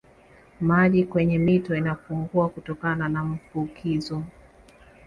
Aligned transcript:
Maji 0.61 1.03
kwenye 1.05 1.37
mito 1.39 1.75
inapungua 1.75 2.49
kutokana 2.49 3.09
na 3.09 3.23
mvukizo 3.23 4.23